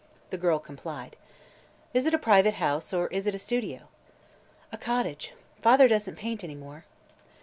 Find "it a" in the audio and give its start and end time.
2.07-2.17, 3.27-3.37